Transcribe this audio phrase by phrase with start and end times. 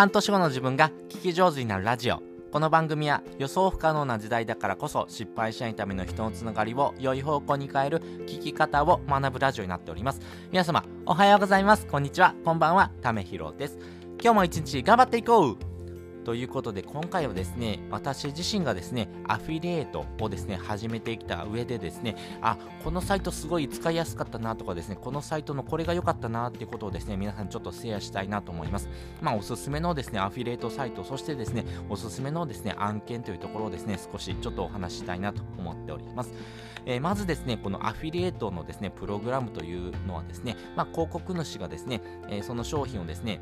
[0.00, 2.22] 半年後の自分が聞き上手になるラジオ。
[2.50, 10.20] この番組は予想不可能な時代だからこそ失敗しないための人のつながりを良い方向に変える聞き方を学ぶラジオになっております。
[10.50, 11.86] 皆様おはようございます。
[11.86, 12.34] こんにちは。
[12.46, 12.90] こんばんは。
[13.02, 13.78] ためひろです。
[14.22, 15.69] 今日も一日頑張っていこう。
[16.24, 28.88] ということで今回はですね私自身がですねアフィリエイトをですね始めてきた上でですねあこのサイトすごい使いやすかったなとかですねこのサイトのこれが良かったなっていうことをですね皆さんちょっとシェアしたいなと思います。
[29.20, 36.32] まあおすすめのですねアフィリエイトサイトそしてですねおすすめのですね案件というところをですね少しちょっとお話ししたいなと思っております。
[36.86, 43.40] えー、まずですね、このアフィリエイトのですね、プログラムというのはですね、まあ、広告主がですね、えー、その商品をですね、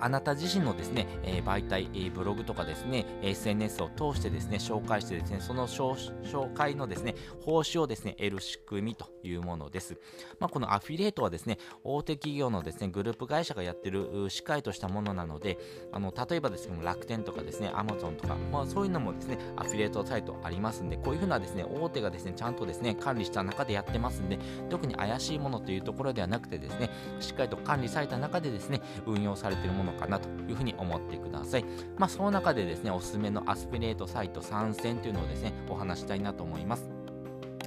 [0.00, 9.98] あなた自身のですね、えー、媒体、えー、ブログとかですね、SNS を通してですね、紹介してですね、その紹介のですね、報酬をですね、得る仕組みというものです。
[10.38, 15.58] まあ、このアフィリエイトはですね、大手企業のですね、グループ会社がやってる司会としたものなので、
[15.92, 24.38] あの、例えばですね、楽天とかですね、アマゾンとか、まあ、そういうのもですね、アフィリエイトサイトありますんで、こういうふうなですね、大手がですね、ちゃんとですね、管理した中でやってますんで、
[24.70, 31.64] 特に怪しいものというところではなくてですね、しっかりと管理された中でですね、運用されているもののかなというふうに思ってください。
[31.98, 36.88] まあ、その中でですね、おすすめのアスピレートサイト参戦というのをですね、お話したいなと思います。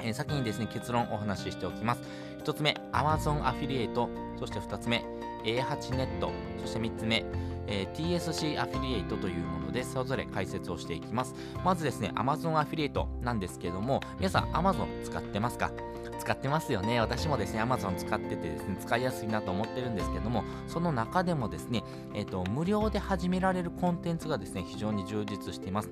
[0.02, 2.02] えー、先にですね、結論お話ししておきます。
[2.44, 4.10] 1つ目、Amazon アフィリエイト、
[4.40, 5.04] そして2つ目、
[5.44, 7.26] A8 ネット、そして3つ目、
[7.68, 11.36] えー、TSC アフィリエイトというもので、それぞれ解説をしていきます。
[11.64, 15.72] まずですね、Amazon アフィリエイトなんですけども、皆さん Amazon 使ってますか？
[16.18, 17.00] 使ってますよね。
[17.00, 25.92] 私もですね、Amazon 使っててですね、使いやすいなと思ってるんですけども、その中でもですね、えっ、ー、と、無料で始められるコンテンツがですね、非常に充実しています。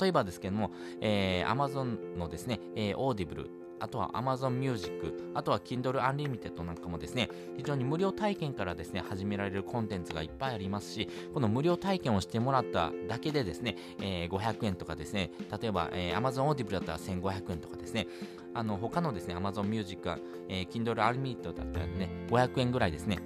[0.00, 4.92] 例えばですけども、えー、Amazon のですね、えー、Audible、あとは Amazon Music、
[5.34, 15.30] あとは Kindle Unlimited なんかもですね、非常に無料体験からですね、始められるコンテンツがいっぱいありますし、この無料体験をしてもらっただけでですね、えー、500円とかですね、
[15.60, 18.06] 例えば、えー、Amazon Audible だったら1500円とかですね、
[18.54, 20.08] あの他のですね、Amazon Music、
[20.48, 23.18] えー、Kindle Unlimited だったらね、500円ぐらいですね、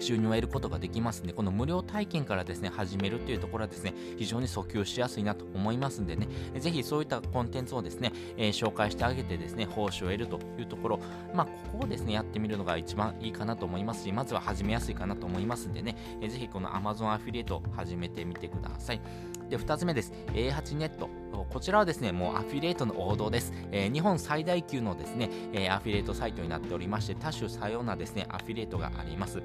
[0.00, 6.28] 収入を得ることができますんで、この無料体験からですね、始めるというところはですね、非常に訴求しやすいなと思いますんでね、
[6.58, 11.00] ぜひそういったコンテンツをですね、えー、紹介してあげてですね、報酬を得るというところ、
[11.34, 19.00] まあ、ここをですね、やってみるのが一番いいかなと思いますし、まずは始めやすいかなと思いますんでね、えー、ぜひこの Amazon アフィリエイトを始めてみてください。
[19.48, 20.12] で、2つ目です。
[20.32, 21.21] A8 ネット。
[21.32, 23.52] こちらはですね、もうアフィリエイトの王道です。
[23.70, 29.42] えー、日本最大級のですね、えー、アフィリエイトサイトになっておりまして、多種多様なですね、アフィリエイトがあります。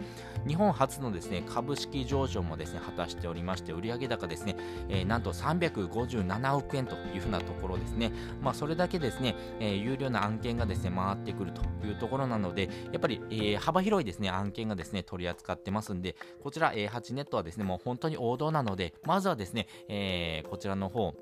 [0.48, 4.56] 日本初のですね、株式上場もですね、果たしておりまして、売上高ですね、
[4.90, 8.12] えー、なんと357億円というふうなところですね。
[8.42, 21.14] まあ、それだけですね、え有料な案件がですね、回ってくるというところなので、やっぱり、え幅広いですね、案件がですね、取り扱ってますんで、こちら A8 ネットはですね、もう本当に王道なので、まずはですね、えこちらの方、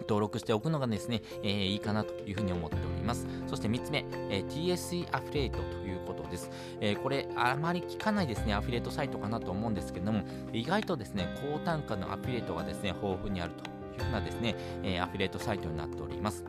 [0.00, 3.26] 登録しておくのがですね、えー、いいかなというふうに思っております。
[3.46, 6.50] そして3つ目、えー、TSC アフィリエイトということです。
[6.80, 16.44] えー、これ、あまり聞かないですね、アフィリエイトサイトかなと思うんですけども、意外とですね、高単価のアフィリエイトがですね、豊富にあるというふうなですね、えアフィリエイトサイトになっております。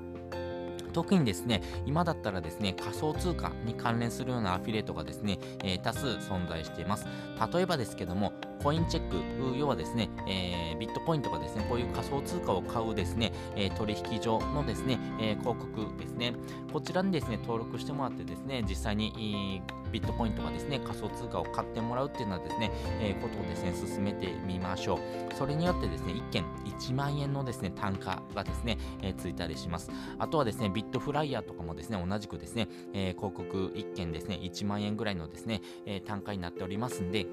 [0.93, 7.07] 特にですね、今だったらですね、仮想通貨に関連するようなアフィリエイトがですね、えー、多数存在しています。
[7.51, 8.31] 例えばですけども、
[8.63, 16.33] コインチェック、要はですね、えー、ビットコインとかですね、こういう仮想通貨を買うですね、えー、取引所のですね、え広告ですね、
[16.71, 25.35] こちらにですね、登録してもらってですね、実際に、ビットコインとかですね、仮想通貨を買ってもらうっていうのはですね、え、ことをですね、進めてみましょう。
[25.35, 29.91] それによってですね、1件1万円のですね、単価がですね、え、ついたりします。
[30.17, 37.27] あとはですね、ビットフライヤーとかもですね、同じくですね、え、広告1件ですね、1万円ぐらいのですね、え単価になっておりますんで、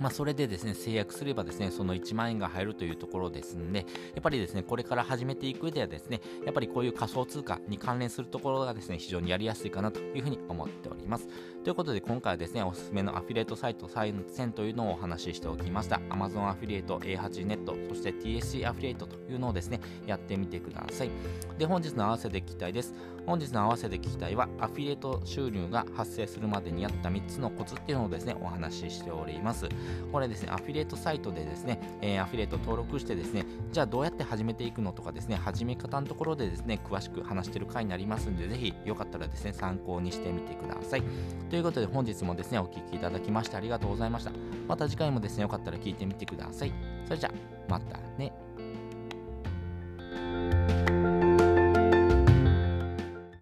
[0.00, 3.84] まあ、それでですね、制約すればですね、その1万円が入るというところですんで、や
[4.20, 11.28] っぱりですね、これから始めていく上ではですね、やっぱりこういう仮想通貨に関連するところがですね、非常にやりやすいかなというふうに思っております。
[11.62, 15.96] ということで、今回はですね、おすすめのアフィリエイトサイト3選というのをお話ししておきました。
[15.96, 21.10] Amazon アフィリエイト A8 ネット、そして TSC アフィリエイトというのをですね、やってみてください。
[21.58, 22.94] で、本日の合わせで聞きたいです。
[23.26, 29.68] 本日の合わせで聞きたいは、アフィリエイト収入が発生するまでにやった3つのコツっていうのをですね、お話ししております。
[30.12, 41.02] これですね、アフィリエイトサイトでですね、えー、アフィリエイト登録してですね、じゃあどうやって始めていくのとかですね、始め方のところでですね、詳しく話してる回になりますんで、ぜひよかったらですね、参考にしてみてください。
[41.48, 44.32] ということで、本日もですね、お聴きいただきましてありがとうございました。
[44.68, 46.72] また次回もですね、よかったら聞いてみてください。
[47.04, 48.32] それじゃあ、またね。